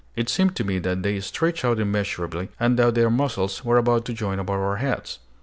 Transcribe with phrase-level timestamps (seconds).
[0.15, 4.03] It seemed to me that they stretched out immeasurably, and that their muzzles were about
[4.05, 5.19] to join above our heads.